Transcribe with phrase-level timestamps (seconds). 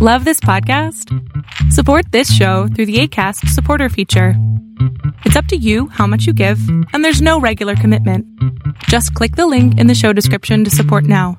[0.00, 1.12] Love this podcast?
[1.72, 4.34] Support this show through the ACAST supporter feature.
[5.24, 6.60] It's up to you how much you give,
[6.92, 8.24] and there's no regular commitment.
[8.84, 11.36] Just click the link in the show description to support now.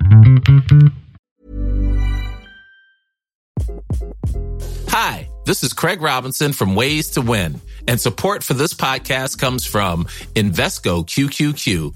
[4.90, 9.66] Hi, this is Craig Robinson from Ways to Win, and support for this podcast comes
[9.66, 10.04] from
[10.36, 11.96] Invesco QQQ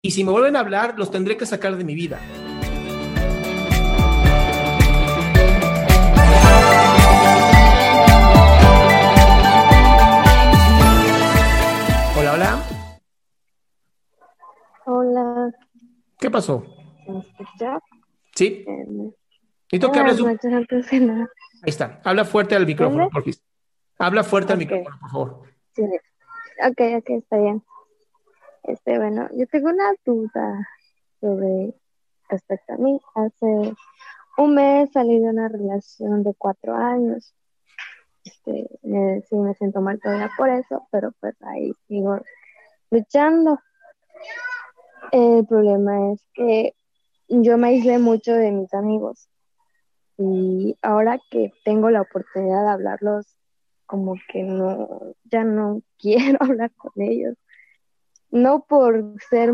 [0.00, 2.20] Y si me vuelven a hablar, los tendré que sacar de mi vida.
[12.18, 12.62] Hola, hola.
[14.86, 15.50] Hola.
[16.18, 16.64] ¿Qué pasó?
[17.06, 17.82] ¿Me escuchas?
[18.34, 18.64] ¿Sí?
[18.66, 19.12] Eh,
[19.70, 20.20] Necesito que hables.
[20.20, 20.28] un-.
[20.30, 21.26] Ahí
[21.66, 22.00] está.
[22.04, 23.34] Habla fuerte al micrófono, por favor.
[23.98, 25.42] Habla fuerte al micrófono, por favor.
[25.74, 25.82] Sí.
[25.82, 27.62] Ok, ok, está bien.
[28.68, 30.68] Este, bueno, yo tengo una duda
[31.20, 31.74] sobre
[32.28, 33.00] respecto a mí.
[33.14, 33.74] Hace
[34.36, 37.34] un mes salí de una relación de cuatro años.
[38.24, 42.20] Este, me- sí me siento mal todavía por eso, pero pues ahí sigo
[42.90, 43.58] luchando.
[45.12, 46.74] El problema es que
[47.28, 49.28] yo me aislé mucho de mis amigos
[50.18, 53.26] y ahora que tengo la oportunidad de hablarlos,
[53.86, 57.36] como que no, ya no quiero hablar con ellos.
[58.30, 59.52] No por ser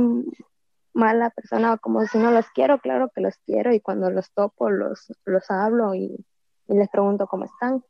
[0.95, 4.31] mala persona o como si no los quiero, claro que los quiero y cuando los
[4.33, 6.25] topo los, los hablo y,
[6.67, 7.85] les pregunto cómo están.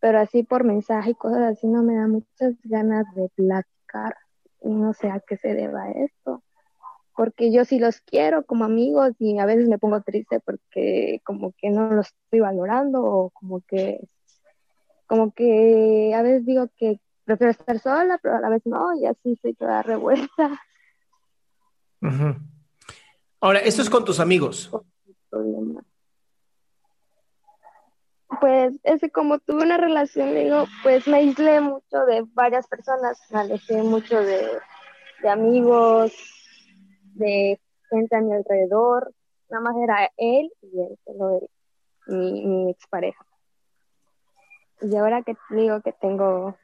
[0.00, 4.16] Pero así por mensaje y cosas así no me da muchas ganas de platicar
[4.60, 6.42] y no sé a qué se deba esto.
[7.16, 11.52] Porque yo sí los quiero como amigos y a veces me pongo triste porque como
[11.58, 14.00] que no los estoy valorando o como que
[15.06, 19.04] como que a veces digo que prefiero estar sola, pero a la vez no, y
[19.04, 20.62] así soy toda revuelta.
[23.40, 24.70] Ahora, esto es con tus amigos.
[28.40, 33.20] Pues es que como tuve una relación, digo, pues me aislé mucho de varias personas,
[33.30, 34.48] me alejé mucho de,
[35.22, 36.12] de amigos,
[37.14, 37.60] de
[37.90, 39.12] gente a mi alrededor,
[39.50, 41.48] nada más era él y él, solo él,
[42.06, 43.24] mi, mi expareja.
[44.80, 46.56] Y ahora que digo que tengo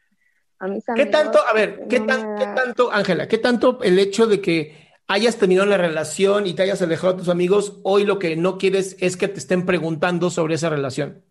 [0.58, 3.82] a mis ¿Qué tanto, a ver, qué, no tan- me qué tanto, Ángela, qué tanto
[3.82, 7.80] el hecho de que hayas terminado la relación y te hayas alejado de tus amigos,
[7.82, 11.22] hoy lo que no quieres es que te estén preguntando sobre esa relación?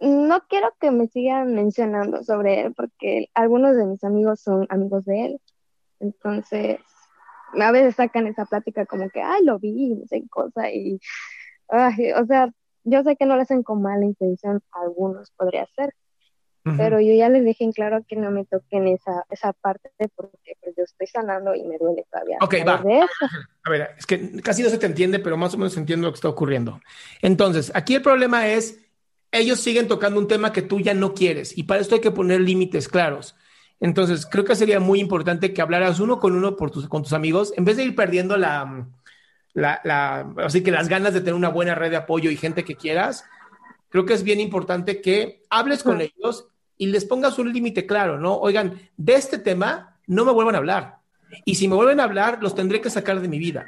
[0.00, 5.04] No quiero que me sigan mencionando sobre él porque algunos de mis amigos son amigos
[5.04, 5.40] de él.
[6.00, 6.80] Entonces,
[7.52, 10.72] a veces sacan esa plática como que, ay, lo vi, no sé cosa.
[10.72, 10.98] Y,
[11.68, 12.50] ay, o sea,
[12.84, 15.94] yo sé que no lo hacen con mala intención, algunos podría ser,
[16.64, 16.76] Ujú.
[16.76, 20.56] pero yo ya les dejé en claro que no me toquen esa, esa parte porque
[20.60, 22.38] pues, yo estoy sanando y me duele todavía.
[22.40, 22.82] Ok, va.
[23.64, 26.12] A ver, es que casi no se te entiende, pero más o menos entiendo lo
[26.12, 26.80] que está ocurriendo.
[27.20, 28.78] Entonces, aquí el problema es,
[29.32, 32.10] ellos siguen tocando un tema que tú ya no quieres y para esto hay que
[32.10, 33.34] poner límites claros.
[33.80, 37.12] Entonces, creo que sería muy importante que hablaras uno con uno por tus, con tus
[37.12, 38.86] amigos, en vez de ir perdiendo la,
[39.54, 42.64] la, la- así que las ganas de tener una buena red de apoyo y gente
[42.64, 43.24] que quieras,
[43.90, 46.46] creo que es bien importante que hables con ellos
[46.78, 48.36] y les pongas un límite claro, ¿no?
[48.36, 50.98] Oigan, de este tema no me vuelvan a hablar.
[51.44, 53.66] Y si me vuelven a hablar, los tendré que sacar de mi vida.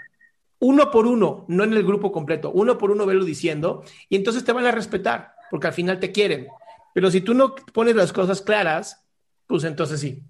[0.59, 4.45] Uno por uno, no en el grupo completo, uno por uno velo diciendo, y entonces
[4.45, 6.47] te van a respetar, porque al final te quieren.
[6.95, 9.05] Pero si tú no pones las cosas claras,
[9.47, 10.23] pues entonces sí,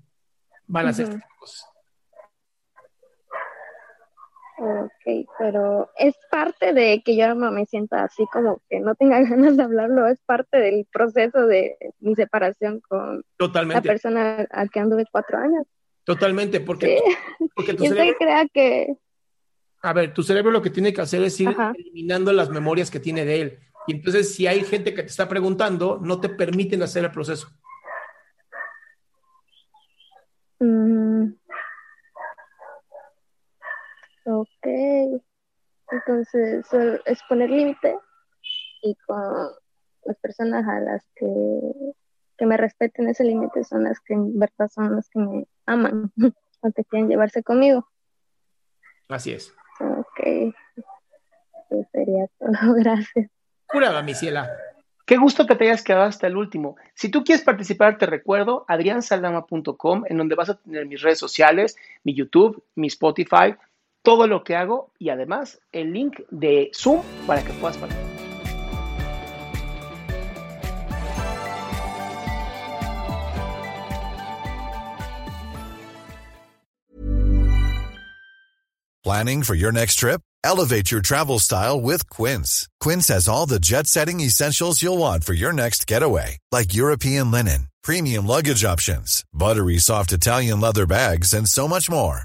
[0.66, 1.66] van a hacer cosas.
[4.56, 9.20] Ok, pero es parte de que yo no me sienta así como que no tenga
[9.28, 14.80] ganas de hablarlo, es parte del proceso de mi separación con la persona a que
[14.80, 15.66] anduve cuatro años.
[16.04, 18.96] totalmente, porque, Sí, porque tu y usted cerebro, crea que,
[19.82, 21.72] a ver, tu cerebro lo que tiene que hacer es ir Ajá.
[21.76, 23.58] eliminando las memorias que tiene de él.
[23.86, 27.48] Y entonces, si hay gente que te está preguntando, no te permiten hacer el proceso.
[34.24, 34.66] Ok.
[35.90, 36.66] Entonces,
[37.04, 37.96] es poner límite
[38.82, 39.50] y con
[40.04, 41.26] las personas a las que,
[42.36, 46.12] que me respeten ese límite son las que en verdad son las que me aman
[46.60, 47.88] o que quieren llevarse conmigo.
[49.08, 49.54] Así es.
[49.80, 50.20] Ok.
[51.70, 52.74] Eso sería todo.
[52.76, 53.30] Gracias.
[53.66, 54.50] Curada, mi ciela.
[55.06, 56.76] Qué gusto que te hayas quedado hasta el último.
[56.94, 61.76] Si tú quieres participar, te recuerdo adriansaldama.com, en donde vas a tener mis redes sociales,
[62.04, 63.54] mi YouTube, mi Spotify,
[64.04, 68.14] todo lo que hago y además el link de Zoom para que puedas participar.
[79.02, 80.22] Planning for your next trip?
[80.42, 82.68] Elevate your travel style with Quince.
[82.80, 87.30] Quince has all the jet setting essentials you'll want for your next getaway, like European
[87.30, 92.24] linen, premium luggage options, buttery soft Italian leather bags, and so much more.